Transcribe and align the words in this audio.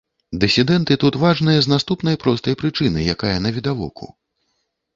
Дысідэнты 0.43 0.97
тут 1.03 1.13
важныя 1.23 1.59
з 1.67 1.73
наступнай 1.73 2.19
простай 2.25 2.57
прычыны, 2.63 2.99
якая 3.17 3.37
навідавоку. 3.47 4.13